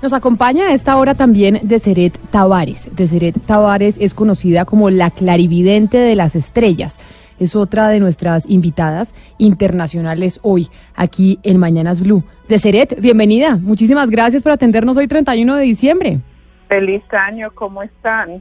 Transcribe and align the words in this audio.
Nos 0.00 0.12
acompaña 0.12 0.68
a 0.68 0.74
esta 0.74 0.96
hora 0.96 1.14
también 1.14 1.58
Deseret 1.64 2.16
Tavares. 2.30 2.88
Deseret 2.94 3.34
Tavares 3.46 3.96
es 3.98 4.14
conocida 4.14 4.64
como 4.64 4.90
la 4.90 5.10
clarividente 5.10 5.98
de 5.98 6.14
las 6.14 6.36
estrellas. 6.36 6.98
Es 7.40 7.56
otra 7.56 7.88
de 7.88 7.98
nuestras 7.98 8.48
invitadas 8.48 9.12
internacionales 9.38 10.38
hoy, 10.42 10.68
aquí 10.94 11.40
en 11.42 11.58
Mañanas 11.58 12.00
Blue. 12.00 12.22
Deseret, 12.48 13.00
bienvenida. 13.00 13.56
Muchísimas 13.56 14.08
gracias 14.08 14.40
por 14.40 14.52
atendernos 14.52 14.96
hoy 14.96 15.08
31 15.08 15.56
de 15.56 15.64
diciembre. 15.64 16.20
Feliz 16.68 17.02
año, 17.10 17.48
¿cómo 17.52 17.82
están? 17.82 18.40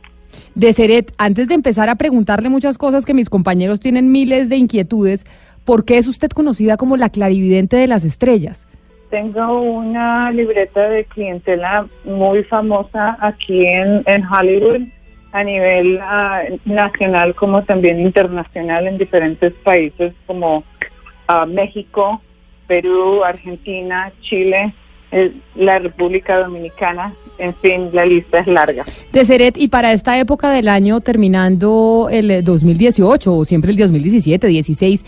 Deseret, 0.53 1.11
antes 1.17 1.47
de 1.47 1.55
empezar 1.55 1.89
a 1.89 1.95
preguntarle 1.95 2.49
muchas 2.49 2.77
cosas 2.77 3.03
que 3.03 3.15
mis 3.15 3.31
compañeros 3.31 3.79
tienen 3.79 4.11
miles 4.11 4.49
de 4.49 4.57
inquietudes, 4.57 5.25
¿por 5.65 5.85
qué 5.85 5.97
es 5.97 6.07
usted 6.07 6.29
conocida 6.29 6.77
como 6.77 6.97
la 6.97 7.09
clarividente 7.09 7.77
de 7.77 7.87
las 7.87 8.03
estrellas? 8.03 8.66
Tengo 9.09 9.61
una 9.61 10.31
libreta 10.31 10.89
de 10.89 11.05
clientela 11.05 11.87
muy 12.03 12.43
famosa 12.43 13.17
aquí 13.21 13.65
en, 13.65 14.03
en 14.05 14.25
Hollywood 14.25 14.81
a 15.31 15.43
nivel 15.43 15.99
ah, 16.01 16.43
nacional 16.65 17.35
como 17.35 17.63
también 17.63 17.99
internacional 17.99 18.87
en 18.87 18.97
diferentes 18.97 19.53
países 19.63 20.13
como 20.25 20.63
ah, 21.27 21.45
México, 21.45 22.21
Perú, 22.67 23.23
Argentina, 23.23 24.11
Chile, 24.21 24.73
eh, 25.11 25.31
la 25.55 25.79
República 25.79 26.37
Dominicana, 26.39 27.13
en 27.37 27.55
fin, 27.55 27.89
la 27.93 28.05
lista 28.05 28.39
es 28.39 28.47
larga. 28.47 28.83
Deseret, 29.13 29.57
y 29.57 29.69
para 29.69 29.93
esta 29.93 30.19
época 30.19 30.49
del 30.49 30.67
año, 30.67 30.99
terminando 30.99 32.09
el 32.11 32.29
eh, 32.29 32.41
2018 32.41 33.33
o 33.33 33.45
siempre 33.45 33.71
el 33.71 33.77
2017, 33.77 34.47
16, 34.47 35.05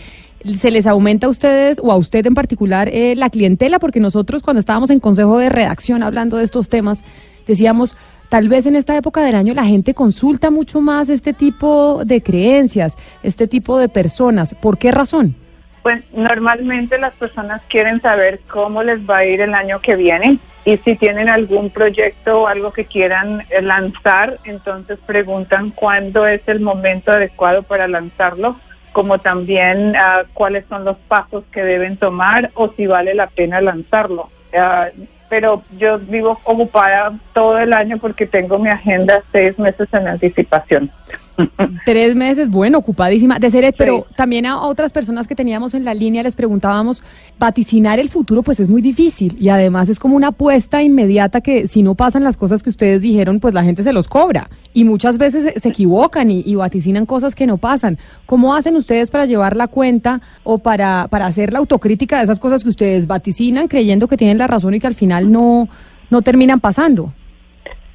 ¿se 0.56 0.70
les 0.70 0.86
aumenta 0.86 1.26
a 1.26 1.30
ustedes 1.30 1.80
o 1.82 1.92
a 1.92 1.96
usted 1.96 2.26
en 2.26 2.34
particular 2.34 2.88
eh, 2.92 3.14
la 3.16 3.30
clientela? 3.30 3.78
Porque 3.78 4.00
nosotros 4.00 4.42
cuando 4.42 4.60
estábamos 4.60 4.90
en 4.90 5.00
consejo 5.00 5.38
de 5.38 5.48
redacción 5.48 6.02
hablando 6.02 6.36
de 6.36 6.44
estos 6.44 6.68
temas, 6.68 7.04
decíamos, 7.46 7.96
tal 8.28 8.48
vez 8.48 8.66
en 8.66 8.76
esta 8.76 8.96
época 8.96 9.22
del 9.22 9.34
año 9.34 9.54
la 9.54 9.64
gente 9.64 9.94
consulta 9.94 10.50
mucho 10.50 10.80
más 10.80 11.08
este 11.08 11.32
tipo 11.32 12.04
de 12.04 12.22
creencias, 12.22 12.96
este 13.22 13.46
tipo 13.46 13.78
de 13.78 13.88
personas. 13.88 14.54
¿Por 14.54 14.78
qué 14.78 14.90
razón? 14.90 15.34
Pues 15.82 16.04
normalmente 16.12 16.98
las 16.98 17.14
personas 17.14 17.62
quieren 17.68 18.00
saber 18.02 18.40
cómo 18.48 18.82
les 18.82 19.00
va 19.08 19.18
a 19.18 19.24
ir 19.24 19.40
el 19.40 19.54
año 19.54 19.80
que 19.80 19.96
viene 19.96 20.38
y 20.64 20.76
si 20.76 20.94
tienen 20.96 21.30
algún 21.30 21.70
proyecto 21.70 22.42
o 22.42 22.46
algo 22.46 22.70
que 22.72 22.84
quieran 22.84 23.42
eh, 23.48 23.62
lanzar, 23.62 24.38
entonces 24.44 24.98
preguntan 25.06 25.70
cuándo 25.70 26.26
es 26.26 26.46
el 26.48 26.60
momento 26.60 27.12
adecuado 27.12 27.62
para 27.62 27.88
lanzarlo, 27.88 28.56
como 28.92 29.18
también 29.18 29.94
ah, 29.96 30.22
cuáles 30.34 30.64
son 30.68 30.84
los 30.84 30.96
pasos 31.08 31.44
que 31.52 31.62
deben 31.62 31.96
tomar 31.96 32.50
o 32.54 32.68
si 32.68 32.86
vale 32.86 33.14
la 33.14 33.28
pena 33.28 33.60
lanzarlo. 33.60 34.28
Ah, 34.56 34.88
pero 35.28 35.62
yo 35.78 35.98
vivo 35.98 36.40
ocupada 36.44 37.12
todo 37.32 37.58
el 37.58 37.72
año 37.72 37.98
porque 37.98 38.26
tengo 38.26 38.58
mi 38.58 38.68
agenda 38.68 39.22
seis 39.30 39.58
meses 39.58 39.88
en 39.92 40.08
anticipación. 40.08 40.90
Tres 41.84 42.14
meses, 42.14 42.50
bueno, 42.50 42.78
ocupadísima 42.78 43.38
de 43.38 43.72
pero 43.76 44.06
Sí. 44.08 44.14
también 44.16 44.46
a 44.46 44.62
otras 44.62 44.92
personas 44.92 45.26
que 45.26 45.34
teníamos 45.34 45.74
en 45.74 45.84
la 45.84 45.94
línea 45.94 46.22
les 46.22 46.34
preguntábamos, 46.34 47.02
vaticinar 47.38 47.98
el 47.98 48.08
futuro 48.08 48.42
pues 48.42 48.60
es 48.60 48.68
muy 48.68 48.82
difícil 48.82 49.36
y 49.40 49.48
además 49.48 49.88
es 49.88 49.98
como 49.98 50.16
una 50.16 50.28
apuesta 50.28 50.82
inmediata 50.82 51.40
que 51.40 51.68
si 51.68 51.82
no 51.82 51.94
pasan 51.94 52.24
las 52.24 52.36
cosas 52.36 52.62
que 52.62 52.70
ustedes 52.70 53.02
dijeron, 53.02 53.40
pues 53.40 53.54
la 53.54 53.64
gente 53.64 53.82
se 53.82 53.92
los 53.92 54.08
cobra 54.08 54.50
y 54.72 54.84
muchas 54.84 55.18
veces 55.18 55.44
se, 55.44 55.60
se 55.60 55.68
equivocan 55.68 56.30
y, 56.30 56.42
y 56.46 56.54
vaticinan 56.54 57.06
cosas 57.06 57.34
que 57.34 57.46
no 57.46 57.56
pasan. 57.58 57.98
¿Cómo 58.26 58.54
hacen 58.54 58.76
ustedes 58.76 59.10
para 59.10 59.26
llevar 59.26 59.56
la 59.56 59.66
cuenta 59.66 60.20
o 60.44 60.58
para, 60.58 61.08
para 61.10 61.26
hacer 61.26 61.52
la 61.52 61.58
autocrítica 61.58 62.18
de 62.18 62.24
esas 62.24 62.38
cosas 62.38 62.62
que 62.62 62.70
ustedes 62.70 63.06
vaticinan 63.06 63.68
creyendo 63.68 64.06
que 64.08 64.16
tienen 64.16 64.38
la 64.38 64.46
razón 64.46 64.74
y 64.74 64.80
que 64.80 64.86
al 64.86 64.94
final 64.94 65.30
no, 65.32 65.68
no 66.10 66.22
terminan 66.22 66.60
pasando? 66.60 67.12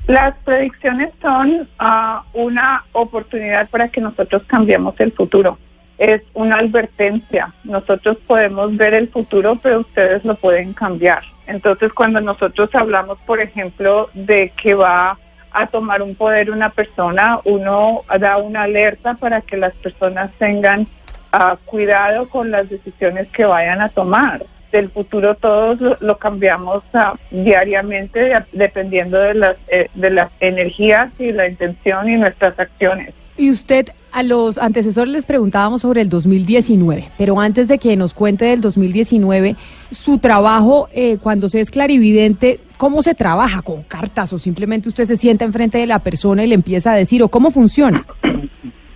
Las 0.08 0.36
predicciones 0.44 1.10
son 1.20 1.68
ah, 1.80 2.24
una 2.34 2.84
oportunidad 2.92 3.68
para 3.70 3.90
que 3.90 4.02
nosotros 4.02 4.44
cambiemos 4.46 5.00
el 5.00 5.12
futuro. 5.12 5.58
Es 5.98 6.22
una 6.34 6.58
advertencia. 6.58 7.54
Nosotros 7.64 8.18
podemos 8.28 8.78
ver 8.78 8.94
el 8.94 9.08
futuro, 9.10 9.58
pero 9.62 9.80
ustedes 9.80 10.24
lo 10.24 10.36
pueden 10.36 10.74
cambiar. 10.74 11.24
Entonces, 11.48 11.92
cuando 11.92 12.22
nosotros 12.22 12.70
hablamos, 12.76 13.18
por 13.26 13.40
ejemplo, 13.40 14.10
de 14.14 14.52
que 14.62 14.76
va 14.76 15.18
a 15.52 15.68
tomar 15.68 16.04
un 16.04 16.14
poder 16.14 16.52
una 16.52 16.70
persona, 16.70 17.40
uno 17.44 18.02
da 18.20 18.38
una 18.38 18.64
alerta 18.64 19.16
para 19.16 19.42
que 19.42 19.58
las 19.58 19.74
personas 19.76 20.32
tengan 20.38 20.86
ah, 21.32 21.58
cuidado 21.66 22.30
con 22.30 22.52
las 22.52 22.70
decisiones 22.70 23.28
que 23.30 23.46
vayan 23.46 23.82
a 23.82 23.90
tomar. 23.90 24.46
Del 24.72 24.90
futuro 24.90 25.36
todos 25.36 25.80
lo, 25.80 25.98
lo 26.00 26.18
cambiamos 26.18 26.84
ah, 26.94 27.14
diariamente 27.32 28.20
de- 28.20 28.44
dependiendo 28.52 29.18
de 29.18 29.34
las, 29.36 29.58
eh, 29.72 29.90
de 29.96 30.10
las 30.10 30.32
energías 30.40 31.12
y 31.20 31.32
la 31.32 31.48
intención 31.48 32.10
y 32.10 32.18
nuestras 32.18 32.60
acciones. 32.60 33.14
Y 33.38 33.52
usted, 33.52 33.90
a 34.14 34.24
los 34.24 34.58
antecesores 34.58 35.12
les 35.14 35.26
preguntábamos 35.26 35.82
sobre 35.82 36.00
el 36.02 36.08
2019, 36.10 37.10
pero 37.18 37.40
antes 37.40 37.68
de 37.68 37.78
que 37.78 37.98
nos 37.98 38.14
cuente 38.14 38.46
del 38.46 38.62
2019, 38.62 39.58
su 39.92 40.20
trabajo 40.20 40.88
eh, 40.94 41.18
cuando 41.22 41.50
se 41.50 41.60
es 41.60 41.70
clarividente, 41.70 42.62
¿cómo 42.78 43.04
se 43.04 43.14
trabaja? 43.14 43.62
¿Con 43.62 43.84
cartas 43.84 44.32
o 44.32 44.40
simplemente 44.40 44.88
usted 44.88 45.04
se 45.06 45.18
sienta 45.18 45.44
enfrente 45.44 45.78
de 45.78 45.88
la 45.88 46.00
persona 46.00 46.44
y 46.44 46.48
le 46.48 46.56
empieza 46.56 46.94
a 46.94 46.96
decir 46.96 47.22
o 47.24 47.28
cómo 47.28 47.52
funciona? 47.52 48.06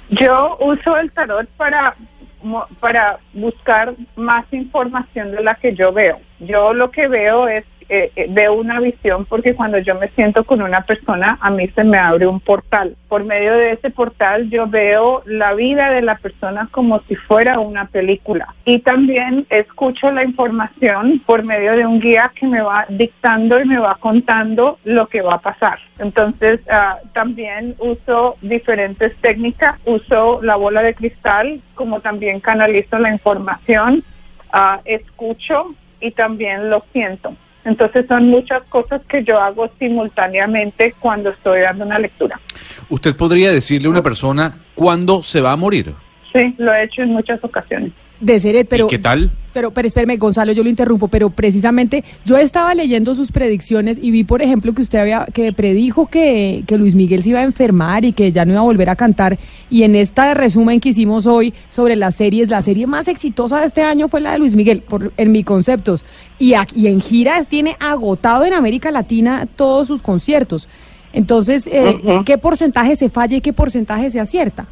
Yo 0.09 0.57
uso 0.61 0.97
el 0.97 1.11
tarot 1.11 1.47
para, 1.57 1.95
para 2.79 3.19
buscar 3.33 3.93
más 4.15 4.45
información 4.51 5.31
de 5.31 5.43
la 5.43 5.55
que 5.55 5.73
yo 5.73 5.91
veo. 5.91 6.19
Yo 6.39 6.73
lo 6.73 6.91
que 6.91 7.07
veo 7.07 7.47
es, 7.47 7.65
eh, 7.91 8.11
eh, 8.15 8.27
veo 8.29 8.53
una 8.53 8.79
visión 8.79 9.25
porque 9.25 9.55
cuando 9.55 9.79
yo 9.79 9.95
me 9.95 10.09
siento 10.09 10.43
con 10.43 10.61
una 10.61 10.81
persona, 10.81 11.39
a 11.41 11.49
mí 11.49 11.67
se 11.69 11.83
me 11.83 11.97
abre 11.97 12.27
un 12.27 12.39
portal. 12.39 12.95
Por 13.07 13.23
medio 13.23 13.53
de 13.53 13.71
ese 13.71 13.89
portal 13.89 14.49
yo 14.51 14.67
veo 14.67 15.23
la 15.25 15.55
vida 15.55 15.89
de 15.89 16.03
la 16.03 16.15
persona 16.15 16.69
como 16.71 17.01
si 17.07 17.15
fuera 17.15 17.59
una 17.59 17.87
película. 17.87 18.53
Y 18.63 18.79
también 18.79 19.47
escucho 19.49 20.11
la 20.11 20.23
información 20.23 21.19
por 21.25 21.43
medio 21.43 21.75
de 21.75 21.87
un 21.87 21.99
guía 21.99 22.31
que 22.35 22.45
me 22.45 22.61
va 22.61 22.85
dictando 22.89 23.59
y 23.59 23.65
me 23.65 23.79
va 23.79 23.95
contando 23.99 24.77
lo 24.83 25.07
que 25.07 25.21
va 25.21 25.35
a 25.35 25.41
pasar. 25.41 25.79
Entonces, 25.97 26.61
ah, 26.69 26.99
también 27.13 27.75
uso 27.79 28.37
diferentes 28.41 29.15
técnicas, 29.17 29.79
uso 29.85 30.41
la 30.43 30.55
bola 30.55 30.83
de 30.83 30.93
cristal, 30.93 31.59
como 31.73 32.01
también 32.01 32.39
canalizo 32.39 32.99
la 32.99 33.11
información, 33.11 34.03
ah, 34.53 34.79
escucho 34.85 35.73
y 35.99 36.11
también 36.11 36.69
lo 36.69 36.83
siento. 36.93 37.35
Entonces 37.65 38.05
son 38.07 38.29
muchas 38.29 38.63
cosas 38.63 39.01
que 39.07 39.23
yo 39.23 39.39
hago 39.39 39.69
simultáneamente 39.79 40.95
cuando 40.99 41.29
estoy 41.29 41.61
dando 41.61 41.85
una 41.85 41.99
lectura. 41.99 42.39
¿Usted 42.89 43.15
podría 43.15 43.51
decirle 43.51 43.87
a 43.87 43.91
una 43.91 44.03
persona 44.03 44.57
cuándo 44.75 45.21
se 45.23 45.41
va 45.41 45.51
a 45.51 45.55
morir? 45.55 45.93
Sí, 46.33 46.55
lo 46.57 46.73
he 46.73 46.83
hecho 46.83 47.01
en 47.01 47.09
muchas 47.09 47.43
ocasiones. 47.43 47.91
De 48.19 48.39
Seret, 48.39 48.67
pero... 48.67 48.85
¿Y 48.85 48.89
qué 48.89 48.99
tal? 48.99 49.31
Pero, 49.53 49.71
pero 49.71 49.87
espérame, 49.87 50.17
Gonzalo, 50.17 50.51
yo 50.51 50.63
lo 50.63 50.69
interrumpo, 50.69 51.07
pero 51.07 51.31
precisamente 51.31 52.03
yo 52.23 52.37
estaba 52.37 52.75
leyendo 52.75 53.15
sus 53.15 53.31
predicciones 53.31 53.97
y 53.99 54.11
vi, 54.11 54.23
por 54.23 54.41
ejemplo, 54.41 54.73
que 54.73 54.83
usted 54.83 54.99
había, 54.99 55.25
que 55.33 55.51
predijo 55.53 56.07
que, 56.07 56.63
que 56.67 56.77
Luis 56.77 56.93
Miguel 56.93 57.23
se 57.23 57.29
iba 57.29 57.39
a 57.39 57.43
enfermar 57.43 58.05
y 58.05 58.13
que 58.13 58.31
ya 58.31 58.45
no 58.45 58.51
iba 58.51 58.61
a 58.61 58.65
volver 58.65 58.89
a 58.89 58.95
cantar. 58.95 59.39
Y 59.69 59.83
en 59.83 59.95
esta 59.95 60.35
resumen 60.35 60.79
que 60.79 60.89
hicimos 60.89 61.25
hoy 61.25 61.53
sobre 61.69 61.95
las 61.95 62.15
series, 62.15 62.49
la 62.49 62.61
serie 62.61 62.85
más 62.85 63.07
exitosa 63.07 63.61
de 63.61 63.67
este 63.67 63.81
año 63.81 64.07
fue 64.07 64.21
la 64.21 64.33
de 64.33 64.39
Luis 64.39 64.55
Miguel, 64.55 64.81
por, 64.81 65.11
en 65.17 65.31
mis 65.31 65.45
conceptos. 65.45 66.05
Y, 66.37 66.53
y 66.75 66.87
en 66.87 67.01
giras 67.01 67.47
tiene 67.47 67.75
agotado 67.79 68.45
en 68.45 68.53
América 68.53 68.91
Latina 68.91 69.47
todos 69.55 69.87
sus 69.87 70.03
conciertos. 70.03 70.67
Entonces, 71.11 71.65
eh. 71.65 71.97
¿qué 72.23 72.37
porcentaje 72.37 72.95
se 72.95 73.09
falla 73.09 73.37
y 73.37 73.41
qué 73.41 73.51
porcentaje 73.51 74.11
se 74.11 74.19
acierta? 74.19 74.67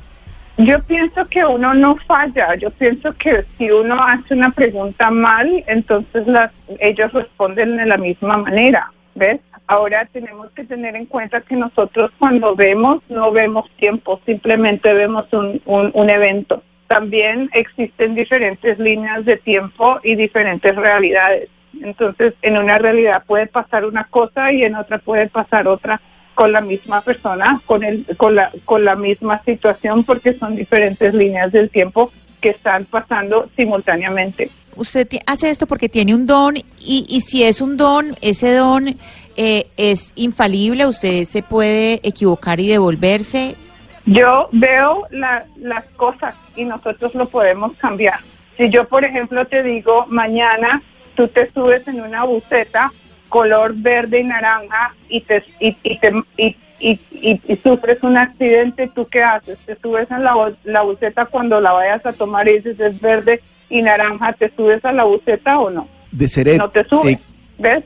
Yo 0.58 0.82
pienso 0.84 1.28
que 1.28 1.46
uno 1.46 1.74
no 1.76 1.98
falla. 2.08 2.56
Yo 2.56 2.72
pienso 2.72 3.14
que 3.14 3.44
si 3.58 3.70
uno 3.70 3.96
hace 4.02 4.34
una 4.34 4.50
pregunta 4.50 5.12
mal, 5.12 5.64
entonces 5.68 6.26
las, 6.28 6.52
ellos 6.80 7.14
responden 7.14 7.78
de 7.78 7.86
la 7.86 7.98
misma 7.98 8.38
manera. 8.38 8.92
¿Ves? 9.14 9.40
Ahora 9.68 10.06
tenemos 10.12 10.50
que 10.52 10.64
tener 10.64 10.96
en 10.96 11.06
cuenta 11.06 11.42
que 11.42 11.56
nosotros 11.56 12.12
cuando 12.18 12.56
vemos, 12.56 13.04
no 13.10 13.32
vemos 13.32 13.70
tiempo, 13.78 14.20
simplemente 14.26 14.94
vemos 14.94 15.32
un, 15.32 15.62
un, 15.66 15.92
un 15.94 16.10
evento. 16.10 16.64
También 16.88 17.50
existen 17.54 18.16
diferentes 18.16 18.80
líneas 18.80 19.26
de 19.26 19.38
tiempo 19.38 20.00
y 20.04 20.16
diferentes 20.16 20.76
realidades. 20.76 21.50
Entonces, 21.84 22.34
en 22.42 22.58
una 22.58 22.80
realidad 22.80 23.24
puede 23.28 23.46
pasar 23.46 23.86
una 23.86 24.06
cosa 24.06 24.52
y 24.52 24.64
en 24.64 24.76
otra 24.76 24.98
puede 25.00 25.28
pasar 25.28 25.68
otra 25.68 26.02
con 26.38 26.52
la 26.52 26.62
misma 26.62 27.02
persona, 27.02 27.60
con, 27.66 27.84
el, 27.84 28.06
con, 28.16 28.36
la, 28.36 28.52
con 28.64 28.86
la 28.86 28.96
misma 28.96 29.42
situación, 29.44 30.04
porque 30.04 30.34
son 30.34 30.56
diferentes 30.56 31.12
líneas 31.16 31.52
del 31.52 31.72
tiempo 31.72 32.12
que 32.40 32.50
están 32.50 32.86
pasando 32.86 33.50
simultáneamente. 33.56 34.52
Usted 34.76 35.08
hace 35.26 35.50
esto 35.50 35.66
porque 35.66 35.90
tiene 35.90 36.14
un 36.14 36.28
don 36.28 36.56
y, 36.56 36.64
y 37.10 37.22
si 37.22 37.44
es 37.44 37.60
un 37.60 37.76
don, 37.76 38.16
ese 38.22 38.54
don 38.54 38.96
eh, 39.36 39.66
es 39.78 40.14
infalible, 40.16 40.86
usted 40.86 41.24
se 41.24 41.42
puede 41.42 42.02
equivocar 42.04 42.60
y 42.60 42.68
devolverse. 42.68 43.56
Yo 44.06 44.48
veo 44.52 45.08
las 45.10 45.86
cosas 45.96 46.36
y 46.56 46.66
nosotros 46.66 47.16
lo 47.16 47.28
podemos 47.30 47.74
cambiar. 47.78 48.20
Si 48.58 48.70
yo, 48.70 48.86
por 48.86 49.04
ejemplo, 49.04 49.48
te 49.48 49.64
digo, 49.64 50.06
mañana 50.08 50.84
tú 51.16 51.28
te 51.30 51.50
subes 51.50 51.88
en 51.88 52.00
una 52.00 52.26
buceta 52.26 52.92
color 53.30 53.74
verde 53.76 54.20
y 54.22 54.24
naranja 54.24 54.94
y 55.10 55.22
te, 55.22 55.44
y, 55.60 55.72
te, 55.74 56.56
y, 56.80 57.40
sufres 57.64 58.04
un 58.04 58.18
accidente, 58.18 58.90
¿tú 58.94 59.08
qué 59.12 59.24
haces? 59.24 59.58
¿Te 59.66 59.76
subes 59.82 60.10
en 60.12 60.24
la, 60.24 60.36
la 60.64 60.82
buceta 60.84 61.26
cuando 61.26 61.60
la 61.60 61.72
vayas 61.72 62.06
a 62.06 62.14
tomar 62.14 62.48
y 62.48 62.58
dices 62.58 62.80
es 62.80 63.00
verde 63.02 63.42
y 63.70 63.82
naranja, 63.82 64.34
¿te 64.34 64.52
subes 64.56 64.84
a 64.86 64.92
la 64.92 65.04
buceta 65.04 65.60
o 65.60 65.70
no? 65.70 65.88
De 66.12 66.28
ser 66.28 66.58
No 66.58 66.70
te 66.70 66.84
subes, 66.86 67.16
eh, 67.16 67.20
¿ves? 67.58 67.84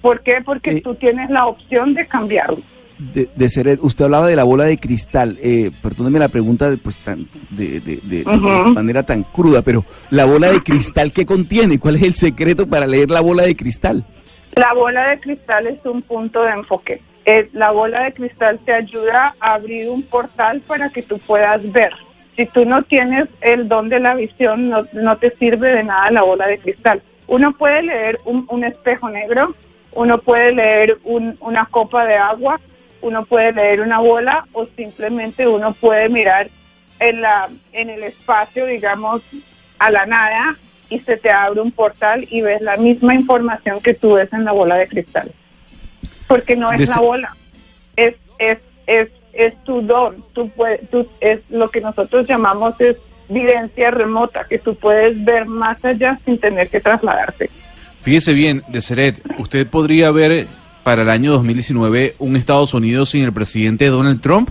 ¿Por 0.00 0.22
qué? 0.22 0.38
Porque 0.44 0.78
eh, 0.78 0.80
tú 0.82 0.94
tienes 0.94 1.30
la 1.30 1.46
opción 1.46 1.94
de 1.94 2.06
cambiarlo. 2.06 2.58
De, 2.98 3.28
de 3.34 3.48
ser, 3.48 3.78
usted 3.82 4.04
hablaba 4.04 4.26
de 4.28 4.36
la 4.36 4.44
bola 4.44 4.64
de 4.64 4.78
cristal, 4.78 5.36
eh, 5.42 5.70
perdóneme 5.82 6.18
la 6.20 6.28
pregunta 6.28 6.70
de, 6.70 6.76
pues, 6.76 6.98
tan, 6.98 7.26
de, 7.50 7.80
de, 7.80 7.96
de- 8.02 8.22
de 8.24 8.24
manera 8.24 9.02
tan 9.02 9.24
cruda, 9.24 9.62
pero 9.62 9.84
la 10.10 10.24
bola 10.24 10.52
de 10.52 10.60
cristal, 10.60 11.12
¿qué 11.12 11.26
contiene? 11.26 11.78
¿Cuál 11.80 11.96
es 11.96 12.02
el 12.02 12.14
secreto 12.14 12.66
para 12.68 12.86
leer 12.86 13.10
la 13.10 13.20
bola 13.20 13.42
de 13.42 13.56
cristal? 13.56 14.04
La 14.56 14.72
bola 14.74 15.08
de 15.08 15.18
cristal 15.20 15.66
es 15.66 15.84
un 15.84 16.02
punto 16.02 16.42
de 16.42 16.50
enfoque. 16.50 17.00
Eh, 17.24 17.48
la 17.52 17.70
bola 17.70 18.04
de 18.04 18.12
cristal 18.12 18.58
te 18.60 18.72
ayuda 18.72 19.34
a 19.40 19.54
abrir 19.54 19.88
un 19.88 20.02
portal 20.02 20.60
para 20.60 20.90
que 20.90 21.02
tú 21.02 21.18
puedas 21.18 21.60
ver. 21.72 21.92
Si 22.36 22.46
tú 22.46 22.64
no 22.64 22.82
tienes 22.82 23.28
el 23.40 23.68
don 23.68 23.88
de 23.88 24.00
la 24.00 24.14
visión, 24.14 24.68
no, 24.68 24.82
no 24.92 25.16
te 25.16 25.30
sirve 25.30 25.72
de 25.72 25.84
nada 25.84 26.10
la 26.10 26.22
bola 26.22 26.46
de 26.46 26.58
cristal. 26.58 27.02
Uno 27.28 27.52
puede 27.52 27.82
leer 27.82 28.18
un, 28.24 28.46
un 28.48 28.64
espejo 28.64 29.08
negro, 29.08 29.54
uno 29.92 30.18
puede 30.18 30.52
leer 30.52 30.98
un- 31.04 31.36
una 31.40 31.66
copa 31.66 32.04
de 32.06 32.16
agua, 32.16 32.60
uno 33.00 33.24
puede 33.24 33.52
leer 33.52 33.80
una 33.80 34.00
bola 34.00 34.44
o 34.52 34.64
simplemente 34.66 35.46
uno 35.46 35.72
puede 35.72 36.08
mirar 36.08 36.48
en, 37.00 37.20
la, 37.20 37.48
en 37.72 37.90
el 37.90 38.02
espacio, 38.02 38.66
digamos, 38.66 39.22
a 39.78 39.90
la 39.90 40.06
nada 40.06 40.56
y 40.92 41.00
se 41.00 41.16
te 41.16 41.30
abre 41.30 41.62
un 41.62 41.72
portal 41.72 42.26
y 42.28 42.42
ves 42.42 42.60
la 42.60 42.76
misma 42.76 43.14
información 43.14 43.80
que 43.80 43.94
tú 43.94 44.14
ves 44.14 44.30
en 44.32 44.44
la 44.44 44.52
bola 44.52 44.76
de 44.76 44.86
cristal. 44.86 45.32
Porque 46.26 46.54
no 46.54 46.70
es 46.70 46.86
la 46.86 46.98
bola, 46.98 47.36
es, 47.96 48.16
es, 48.38 48.58
es, 48.86 49.08
es 49.32 49.64
tu 49.64 49.80
don, 49.80 50.22
tú 50.34 50.50
puedes, 50.50 50.88
tú, 50.90 51.08
es 51.20 51.50
lo 51.50 51.70
que 51.70 51.80
nosotros 51.80 52.26
llamamos 52.26 52.78
es 52.80 52.96
videncia 53.30 53.90
remota, 53.90 54.44
que 54.44 54.58
tú 54.58 54.74
puedes 54.74 55.24
ver 55.24 55.46
más 55.46 55.82
allá 55.82 56.18
sin 56.22 56.38
tener 56.38 56.68
que 56.68 56.80
trasladarte. 56.80 57.48
Fíjese 58.02 58.34
bien, 58.34 58.62
Deseret, 58.68 59.22
usted 59.38 59.66
podría 59.66 60.10
ver 60.10 60.46
para 60.82 61.02
el 61.02 61.08
año 61.08 61.32
2019 61.32 62.16
un 62.18 62.36
Estados 62.36 62.74
Unidos 62.74 63.10
sin 63.10 63.24
el 63.24 63.32
presidente 63.32 63.86
Donald 63.86 64.20
Trump. 64.20 64.50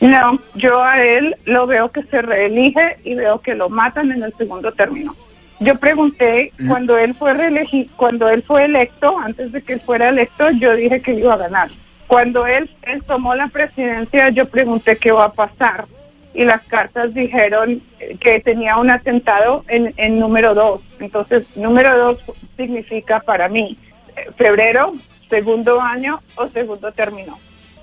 No, 0.00 0.40
yo 0.56 0.82
a 0.82 1.00
él 1.00 1.36
lo 1.44 1.68
veo 1.68 1.88
que 1.92 2.02
se 2.02 2.20
reelige 2.20 2.96
y 3.04 3.14
veo 3.14 3.40
que 3.40 3.54
lo 3.54 3.68
matan 3.68 4.10
en 4.10 4.24
el 4.24 4.34
segundo 4.36 4.72
término. 4.72 5.14
Yo 5.62 5.76
pregunté 5.76 6.52
cuando 6.68 6.98
él 6.98 7.14
fue 7.14 7.34
reelegi 7.34 7.88
cuando 7.96 8.28
él 8.28 8.42
fue 8.42 8.64
electo, 8.64 9.18
antes 9.18 9.52
de 9.52 9.62
que 9.62 9.74
él 9.74 9.80
fuera 9.80 10.08
electo, 10.08 10.50
yo 10.50 10.74
dije 10.74 11.00
que 11.00 11.12
iba 11.12 11.34
a 11.34 11.38
ganar. 11.38 11.68
Cuando 12.06 12.46
él, 12.46 12.70
él 12.82 13.02
tomó 13.04 13.34
la 13.34 13.48
presidencia, 13.48 14.28
yo 14.30 14.46
pregunté 14.46 14.96
qué 14.96 15.12
va 15.12 15.24
a 15.24 15.32
pasar 15.32 15.86
y 16.34 16.44
las 16.44 16.62
cartas 16.62 17.14
dijeron 17.14 17.82
eh, 18.00 18.16
que 18.18 18.40
tenía 18.40 18.76
un 18.76 18.90
atentado 18.90 19.64
en, 19.68 19.92
en 19.96 20.18
número 20.18 20.54
dos. 20.54 20.80
Entonces, 20.98 21.46
número 21.56 21.96
dos 21.96 22.18
significa 22.56 23.20
para 23.20 23.48
mí 23.48 23.76
eh, 24.16 24.30
febrero, 24.36 24.94
segundo 25.28 25.80
año 25.80 26.20
o 26.36 26.48
segundo 26.48 26.92
término. 26.92 27.38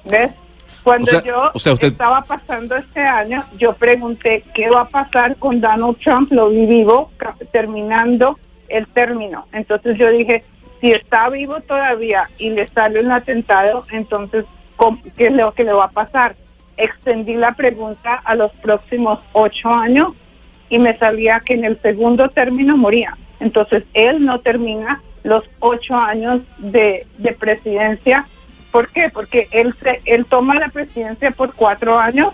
¿Ves? 0.05 0.31
Cuando 0.89 1.03
O 1.03 1.07
sea- 1.11 1.23
yo 1.23 1.51
o 1.53 1.59
sea, 1.59 1.73
usted- 1.73 1.87
estaba 1.91 2.21
pasando 2.23 2.75
este 2.75 2.99
año, 3.01 3.45
yo 3.57 3.73
pregunté 3.73 4.43
qué 4.55 4.69
va 4.69 4.81
a 4.81 4.87
pasar 4.89 5.35
con 5.37 5.61
Donald 5.61 5.97
Trump, 5.97 6.31
lo 6.31 6.49
vi 6.49 6.65
vivo, 6.65 7.11
terminando 7.51 8.39
el 8.69 8.87
término. 8.87 9.45
Entonces 9.53 9.97
yo 9.97 10.09
dije, 10.09 10.43
si 10.81 10.91
está 10.91 11.29
vivo 11.29 11.59
todavía 11.61 12.29
y 12.37 12.49
le 12.51 12.67
sale 12.67 13.01
un 13.01 13.11
atentado, 13.11 13.85
entonces, 13.91 14.45
¿cómo- 14.77 14.99
¿qué 15.17 15.27
es 15.27 15.31
lo 15.33 15.51
que 15.53 15.63
le 15.63 15.73
va 15.73 15.85
a 15.85 15.89
pasar? 15.91 16.35
Extendí 16.77 17.33
la 17.35 17.51
pregunta 17.53 18.15
a 18.23 18.35
los 18.35 18.51
próximos 18.53 19.19
ocho 19.33 19.69
años 19.69 20.13
y 20.69 20.79
me 20.79 20.97
salía 20.97 21.39
que 21.41 21.53
en 21.55 21.65
el 21.65 21.79
segundo 21.81 22.29
término 22.29 22.77
moría. 22.77 23.15
Entonces, 23.39 23.83
él 23.93 24.25
no 24.25 24.39
termina 24.39 25.01
los 25.23 25.43
ocho 25.59 25.95
años 25.95 26.41
de, 26.57 27.05
de 27.17 27.31
presidencia. 27.33 28.25
¿Por 28.71 28.89
qué? 28.89 29.09
Porque 29.09 29.47
él, 29.51 29.73
se, 29.81 30.01
él 30.05 30.25
toma 30.25 30.55
la 30.55 30.69
presidencia 30.69 31.31
por 31.31 31.53
cuatro 31.53 31.99
años 31.99 32.33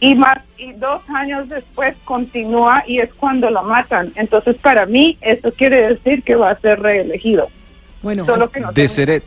y 0.00 0.14
más 0.14 0.38
y 0.58 0.72
dos 0.72 1.02
años 1.08 1.48
después 1.48 1.96
continúa 2.04 2.82
y 2.86 2.98
es 2.98 3.12
cuando 3.14 3.50
lo 3.50 3.62
matan. 3.62 4.12
Entonces, 4.16 4.56
para 4.60 4.86
mí, 4.86 5.16
eso 5.20 5.52
quiere 5.52 5.94
decir 5.94 6.22
que 6.22 6.34
va 6.34 6.50
a 6.50 6.60
ser 6.60 6.80
reelegido. 6.80 7.48
Bueno, 8.02 8.24
Solo 8.24 8.48
que 8.48 8.60
no. 8.60 8.72
Deseret, 8.72 9.24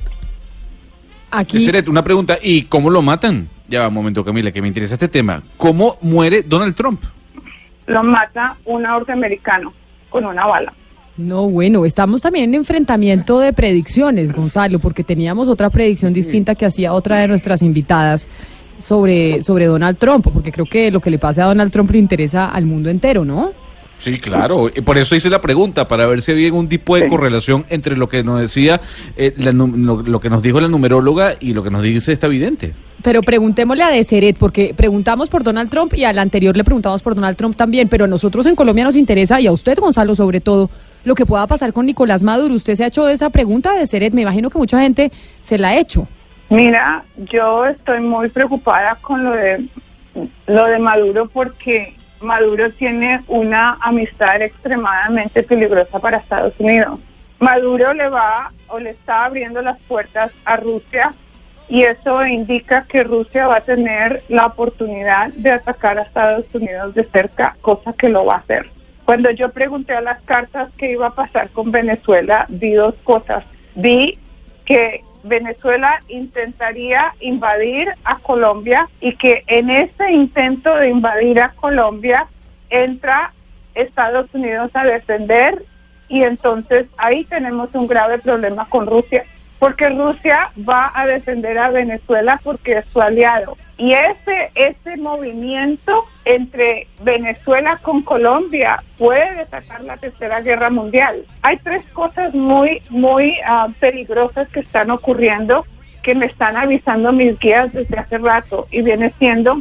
aquí 1.32 1.58
Deseret, 1.58 1.88
una 1.88 2.04
pregunta, 2.04 2.38
¿y 2.42 2.64
cómo 2.64 2.90
lo 2.90 3.02
matan? 3.02 3.50
Ya 3.68 3.82
va 3.82 3.88
un 3.88 3.94
momento, 3.94 4.24
Camila, 4.26 4.52
que 4.52 4.62
me 4.62 4.68
interesa 4.68 4.96
este 4.96 5.08
tema. 5.08 5.42
¿Cómo 5.58 5.98
muere 6.02 6.44
Donald 6.44 6.76
Trump? 6.76 7.04
lo 7.90 8.04
mata 8.04 8.56
un 8.66 8.84
norteamericano 8.84 9.74
con 10.10 10.26
una 10.26 10.46
bala. 10.46 10.74
No, 11.19 11.50
bueno, 11.50 11.83
estamos 11.83 12.21
también 12.21 12.45
en 12.45 12.56
enfrentamiento 12.56 13.39
de 13.39 13.51
predicciones, 13.51 14.31
Gonzalo, 14.31 14.80
porque 14.80 15.04
teníamos 15.04 15.50
otra 15.50 15.69
predicción 15.69 16.13
distinta 16.13 16.56
que 16.56 16.66
hacía 16.66 16.94
otra 16.94 17.18
de 17.19 17.27
nuestras 17.27 17.62
invitadas 17.62 18.30
sobre, 18.77 19.44
sobre 19.44 19.66
Donald 19.66 19.98
Trump, 19.98 20.25
porque 20.33 20.54
creo 20.54 20.66
que 20.66 20.89
lo 20.92 21.01
que 21.01 21.10
le 21.10 21.19
pasa 21.19 21.44
a 21.44 21.48
Donald 21.48 21.74
Trump 21.74 21.92
le 21.92 21.98
interesa 21.98 22.50
al 22.50 22.66
mundo 22.66 22.89
entero, 22.89 23.25
¿no? 23.25 23.51
Sí, 23.98 24.18
claro. 24.18 24.69
Y 24.74 24.80
por 24.80 24.98
eso 24.98 25.13
hice 25.13 25.30
la 25.30 25.42
pregunta, 25.42 25.89
para 25.89 26.06
ver 26.06 26.21
si 26.21 26.31
había 26.31 26.45
algún 26.45 26.69
tipo 26.69 26.95
de 26.95 27.01
Sí. 27.01 27.10
correlación 27.10 27.66
entre 27.69 27.98
lo 27.98 28.07
que 28.07 28.24
nos 28.24 28.39
decía, 28.39 28.80
eh, 29.18 29.33
la 29.36 29.51
lo 29.51 30.19
que 30.21 30.30
nos 30.30 30.42
dijo 30.42 30.62
la 30.62 30.69
numeróloga 30.69 31.33
y 31.38 31.51
lo 31.51 31.63
que 31.63 31.69
nos 31.69 31.83
dice 31.83 32.13
esta 32.13 32.30
vidente. 32.30 32.74
Pero 33.04 33.21
preguntémosle 33.21 33.83
a 33.83 33.90
Deseret, 33.90 34.38
porque 34.38 34.73
preguntamos 34.73 35.28
por 35.28 35.44
Donald 35.44 35.69
Trump 35.69 35.94
y 35.95 36.06
al 36.06 36.18
anterior 36.18 36.56
le 36.56 36.64
preguntamos 36.64 37.02
por 37.02 37.14
Donald 37.14 37.35
Trump 37.35 37.57
también, 37.57 37.90
pero 37.90 38.06
a 38.06 38.07
nosotros 38.07 38.45
en 38.45 38.56
Colombia 38.56 38.85
nos 38.85 38.95
interesa, 38.95 39.42
y 39.42 39.47
a 39.47 39.52
usted, 39.52 39.78
Gonzalo, 39.78 40.16
sobre 40.16 40.40
todo, 40.40 40.69
lo 41.09 41.16
que 41.16 41.25
pueda 41.25 41.47
pasar 41.47 41.73
con 41.73 41.87
Nicolás 41.87 42.21
Maduro. 42.21 42.54
¿Usted 42.54 42.75
se 42.75 42.83
ha 42.83 42.87
hecho 42.87 43.09
esa 43.09 43.31
pregunta, 43.31 43.73
Deseret? 43.73 44.13
Me 44.13 44.21
imagino 44.21 44.51
que 44.51 44.59
mucha 44.59 44.80
gente 44.80 45.11
se 45.42 45.57
la 45.57 45.69
ha 45.69 45.78
hecho. 45.78 46.07
Mira, 46.49 47.04
yo 47.18 47.66
estoy 47.66 47.99
muy 47.99 48.30
preocupada 48.30 48.95
con 49.01 49.23
lo 49.23 49.31
de 49.31 49.66
lo 50.45 50.66
de 50.68 50.78
Maduro 50.78 51.28
porque 51.28 51.95
Maduro 52.21 52.71
tiene 52.71 53.21
una 53.28 53.78
amistad 53.81 54.39
extremadamente 54.42 55.42
peligrosa 55.42 55.97
para 55.99 56.18
Estados 56.18 56.54
Unidos. 56.59 56.99
Maduro 57.39 57.94
le 57.94 58.07
va 58.07 58.51
o 58.68 58.78
le 58.78 58.92
está 58.92 59.25
abriendo 59.25 59.63
las 59.63 59.81
puertas 59.83 60.31
a 60.45 60.57
Rusia 60.57 61.11
y 61.69 61.83
eso 61.83 62.23
indica 62.23 62.85
que 62.87 63.01
Rusia 63.01 63.47
va 63.47 63.57
a 63.57 63.61
tener 63.61 64.21
la 64.30 64.45
oportunidad 64.45 65.30
de 65.33 65.51
atacar 65.54 65.97
a 65.97 66.04
Estados 66.04 66.45
Unidos 66.54 66.94
de 66.94 67.04
cerca, 67.06 67.56
cosa 67.61 67.94
que 67.94 68.09
lo 68.09 68.25
va 68.25 68.35
a 68.35 68.39
hacer. 68.39 68.69
Cuando 69.09 69.31
yo 69.31 69.49
pregunté 69.49 69.95
a 69.95 70.01
las 70.01 70.21
cartas 70.21 70.69
qué 70.78 70.92
iba 70.92 71.07
a 71.07 71.16
pasar 71.16 71.49
con 71.49 71.71
Venezuela, 71.71 72.45
vi 72.47 72.73
dos 72.73 72.94
cosas. 73.04 73.44
Vi 73.73 74.19
que 74.66 75.01
Venezuela 75.23 75.99
intentaría 76.09 77.16
invadir 77.19 77.87
a 78.04 78.19
Colombia 78.19 78.87
y 79.01 79.16
que 79.16 79.44
en 79.47 79.71
ese 79.71 80.11
intento 80.11 80.75
de 80.75 80.89
invadir 80.89 81.42
a 81.42 81.54
Colombia 81.54 82.28
entra 82.69 83.33
Estados 83.73 84.31
Unidos 84.31 84.69
a 84.75 84.83
defender 84.83 85.66
y 86.07 86.21
entonces 86.21 86.85
ahí 86.95 87.25
tenemos 87.25 87.73
un 87.73 87.87
grave 87.87 88.19
problema 88.19 88.69
con 88.69 88.85
Rusia 88.85 89.25
porque 89.59 89.89
Rusia 89.89 90.51
va 90.68 90.92
a 90.95 91.06
defender 91.06 91.57
a 91.57 91.69
Venezuela 91.69 92.39
porque 92.44 92.80
es 92.80 92.85
su 92.87 93.01
aliado 93.01 93.57
y 93.78 93.94
ese 93.94 94.51
ese 94.56 94.97
movimiento 94.97 96.06
entre 96.25 96.87
Venezuela 97.01 97.78
con 97.81 98.01
Colombia 98.01 98.81
puede 98.97 99.35
desatar 99.35 99.83
la 99.83 99.97
tercera 99.97 100.42
guerra 100.42 100.69
mundial. 100.69 101.25
Hay 101.42 101.57
tres 101.57 101.83
cosas 101.94 102.33
muy 102.33 102.81
muy 102.89 103.37
ah, 103.45 103.68
peligrosas 103.80 104.47
que 104.49 104.61
están 104.61 104.92
ocurriendo 104.92 105.66
que 106.04 106.16
me 106.16 106.25
están 106.25 106.56
avisando 106.56 107.11
mis 107.11 107.37
guías 107.39 107.73
desde 107.73 107.99
hace 107.99 108.18
rato 108.18 108.68
y 108.71 108.81
viene 108.81 109.09
siendo 109.11 109.59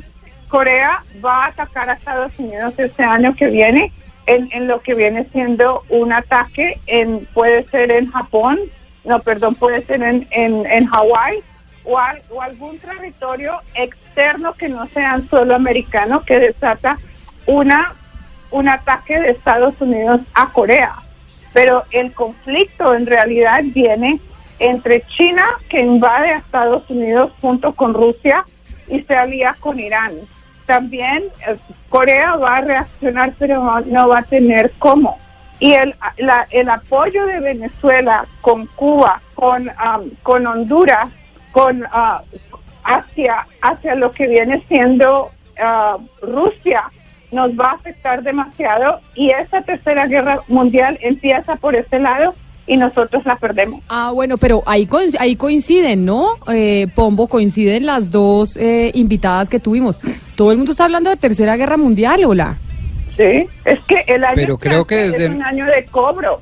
Corea 0.49 1.03
va 1.25 1.45
a 1.45 1.49
atacar 1.49 1.91
a 1.91 1.95
Estados 1.95 2.33
Unidos 2.39 2.75
este 2.79 3.03
año 3.03 3.35
que 3.35 3.49
viene. 3.49 3.93
en, 4.27 4.49
en 4.53 4.69
lo 4.69 4.81
que 4.81 4.95
viene 4.95 5.25
siendo 5.33 5.83
un 5.89 6.13
ataque 6.13 6.79
en 6.87 7.27
puede 7.33 7.65
ser 7.71 7.91
en 7.91 8.11
Japón, 8.11 8.59
no, 9.09 9.21
perdón, 9.21 9.55
puede 9.55 9.83
ser 9.83 10.03
en, 10.03 10.27
en, 10.31 10.67
en 10.67 10.87
Hawái 10.87 11.39
o, 11.85 11.99
o 12.31 12.43
algún 12.43 12.79
territorio 12.79 13.61
externo 13.75 14.53
que 14.55 14.69
no 14.69 14.87
sea 14.89 15.21
solo 15.31 15.55
americano 15.55 16.23
que 16.25 16.39
desata 16.39 16.99
una 17.47 17.95
un 18.51 18.69
ataque 18.69 19.19
de 19.19 19.31
Estados 19.31 19.75
Unidos 19.81 20.21
a 20.35 20.47
Corea. 20.53 20.95
Pero 21.53 21.85
el 21.91 22.13
conflicto 22.13 22.95
en 22.95 23.07
realidad 23.07 23.63
viene 23.65 24.21
entre 24.59 25.03
China, 25.03 25.45
que 25.69 25.81
invade 25.81 26.31
a 26.31 26.39
Estados 26.39 26.89
Unidos 26.91 27.33
junto 27.41 27.73
con 27.75 27.95
Rusia 27.95 28.45
y 28.89 29.01
se 29.03 29.15
alía 29.15 29.57
con 29.61 29.79
Irán. 29.79 30.15
También 30.67 31.25
eh, 31.47 31.57
Corea 31.89 32.37
va 32.37 32.57
a 32.57 32.61
reaccionar, 32.61 33.33
pero 33.39 33.81
no 33.87 34.09
va 34.09 34.19
a 34.21 34.23
tener 34.23 34.73
cómo. 34.79 35.19
Y 35.61 35.73
el, 35.73 35.95
la- 36.19 36.47
el 36.51 36.69
apoyo 36.69 37.27
de 37.27 37.41
Venezuela 37.41 38.25
con 38.41 38.67
Cuba, 38.77 39.21
con, 39.35 39.69
am, 39.77 40.11
con 40.23 40.47
Honduras, 40.47 41.09
con 41.53 41.85
ah, 41.91 42.23
hacia, 42.85 43.47
hacia 43.63 43.95
lo 43.95 44.13
que 44.13 44.27
viene 44.29 44.63
siendo 44.69 45.29
ah, 45.61 45.97
Rusia, 46.23 46.85
nos 47.33 47.51
va 47.53 47.71
a 47.71 47.75
afectar 47.75 48.23
demasiado 48.23 49.01
y 49.15 49.31
esa 49.31 49.61
tercera 49.63 50.07
guerra 50.07 50.41
mundial 50.49 50.99
empieza 51.03 51.57
por 51.57 51.75
ese 51.75 51.99
lado 51.99 52.35
y 52.67 52.77
nosotros 52.77 53.25
la 53.27 53.37
perdemos. 53.37 53.83
Ah, 53.89 54.13
bueno, 54.15 54.37
pero 54.39 54.63
ahí, 54.67 54.87
coin- 54.87 55.17
ahí 55.19 55.37
coinciden, 55.37 56.05
¿no? 56.05 56.35
Eh, 56.53 56.87
Pombo, 56.95 57.27
coinciden 57.27 57.85
las 57.87 58.11
dos 58.11 58.57
eh, 58.57 58.91
invitadas 58.95 59.49
que 59.49 59.59
tuvimos. 59.59 60.01
Todo 60.37 60.53
el 60.53 60.57
mundo 60.59 60.73
está 60.73 60.85
hablando 60.85 61.11
de 61.11 61.17
Tercera 61.17 61.57
Guerra 61.57 61.77
Mundial, 61.79 62.25
hola. 62.25 62.57
Sí, 63.19 63.47
es 63.65 63.81
que 63.81 64.05
el 64.07 64.23
año 64.25 64.35
Pero 64.37 64.57
creo 64.59 64.87
que 64.87 64.95
entrante 65.07 65.19
desde- 65.19 65.25
es 65.35 65.37
un 65.39 65.43
año 65.45 65.67
de 65.67 65.85
cobro 65.87 66.41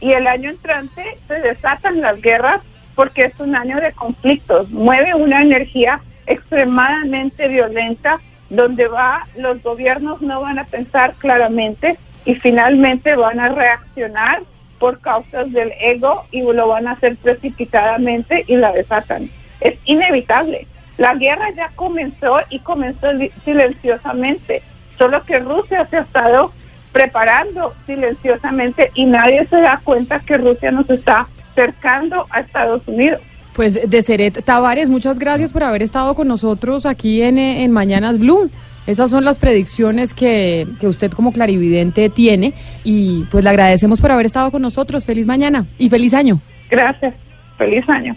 y 0.00 0.10
el 0.12 0.26
año 0.26 0.50
entrante 0.50 1.04
se 1.28 1.34
desatan 1.34 2.00
las 2.00 2.20
guerras 2.20 2.60
porque 2.96 3.24
es 3.26 3.38
un 3.38 3.54
año 3.54 3.80
de 3.80 3.92
conflictos, 3.92 4.68
mueve 4.70 5.14
una 5.14 5.40
energía 5.40 6.00
extremadamente 6.26 7.46
violenta 7.48 8.20
donde 8.48 8.88
va 8.88 9.20
los 9.38 9.62
gobiernos 9.62 10.20
no 10.20 10.40
van 10.42 10.58
a 10.58 10.64
pensar 10.64 11.14
claramente 11.18 11.96
y 12.24 12.34
finalmente 12.34 13.14
van 13.14 13.38
a 13.38 13.48
reaccionar 13.48 14.42
por 14.80 14.98
causas 15.00 15.52
del 15.52 15.72
ego 15.80 16.24
y 16.32 16.40
lo 16.42 16.66
van 16.68 16.88
a 16.88 16.92
hacer 16.92 17.16
precipitadamente 17.16 18.44
y 18.48 18.56
la 18.56 18.72
desatan. 18.72 19.30
Es 19.60 19.78
inevitable. 19.84 20.66
La 20.98 21.14
guerra 21.14 21.50
ya 21.54 21.70
comenzó 21.76 22.40
y 22.50 22.58
comenzó 22.58 23.06
silenciosamente, 23.44 24.62
solo 25.00 25.24
que 25.24 25.38
Rusia 25.38 25.86
se 25.86 25.96
ha 25.96 26.00
estado 26.02 26.52
preparando 26.92 27.72
silenciosamente 27.86 28.90
y 28.94 29.06
nadie 29.06 29.46
se 29.46 29.56
da 29.62 29.80
cuenta 29.82 30.20
que 30.20 30.36
Rusia 30.36 30.70
nos 30.70 30.90
está 30.90 31.26
cercando 31.54 32.26
a 32.28 32.40
Estados 32.40 32.82
Unidos. 32.86 33.22
Pues 33.54 33.78
Deseret 33.88 34.44
Tavares, 34.44 34.90
muchas 34.90 35.18
gracias 35.18 35.52
por 35.52 35.62
haber 35.62 35.82
estado 35.82 36.14
con 36.14 36.28
nosotros 36.28 36.84
aquí 36.84 37.22
en, 37.22 37.38
eh, 37.38 37.64
en 37.64 37.72
Mañanas 37.72 38.18
Blue. 38.18 38.50
Esas 38.86 39.10
son 39.10 39.24
las 39.24 39.38
predicciones 39.38 40.12
que, 40.12 40.66
que 40.80 40.86
usted 40.86 41.10
como 41.12 41.32
clarividente 41.32 42.10
tiene 42.10 42.52
y 42.84 43.24
pues 43.30 43.42
le 43.42 43.50
agradecemos 43.50 44.02
por 44.02 44.10
haber 44.10 44.26
estado 44.26 44.50
con 44.50 44.60
nosotros. 44.60 45.06
Feliz 45.06 45.26
mañana 45.26 45.66
y 45.78 45.88
feliz 45.88 46.12
año. 46.12 46.40
Gracias. 46.68 47.14
Feliz 47.56 47.88
año. 47.88 48.16